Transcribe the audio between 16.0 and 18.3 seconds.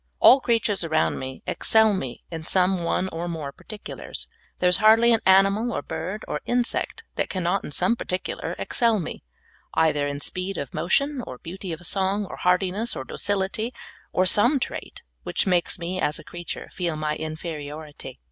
as a creature feel ni}" inferiority.